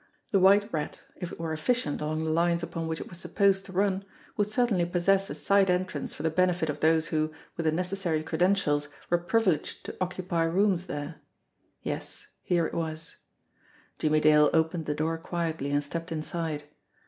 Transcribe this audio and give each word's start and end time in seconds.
The 0.31 0.39
White 0.39 0.73
Rat, 0.73 0.99
if 1.17 1.31
it 1.31 1.39
were 1.39 1.53
effi 1.53 1.73
cient 1.73 2.01
along 2.01 2.23
the 2.23 2.31
lines 2.31 2.63
upon 2.63 2.87
which 2.87 2.99
it 2.99 3.07
was 3.07 3.19
supposed 3.19 3.65
to 3.67 3.71
run, 3.71 4.03
would 4.35 4.49
certainly 4.49 4.83
possess 4.83 5.29
a 5.29 5.35
side 5.35 5.69
entrance 5.69 6.11
for 6.11 6.23
the 6.23 6.31
benefit 6.31 6.71
of 6.71 6.79
those 6.79 7.09
who, 7.09 7.31
with 7.55 7.67
the 7.67 7.71
necessary 7.71 8.23
credentials, 8.23 8.87
were 9.11 9.19
privileged 9.19 9.83
to 9.85 9.95
occupy 10.01 10.45
rooms 10.45 10.87
there. 10.87 11.21
Yes, 11.83 12.25
here 12.41 12.65
it 12.65 12.73
was. 12.73 13.17
Jimmie 13.99 14.21
Dale 14.21 14.49
opened 14.53 14.87
the 14.87 14.95
door 14.95 15.19
quietly 15.19 15.69
and 15.69 15.83
stepped 15.83 16.11
inside. 16.11 16.63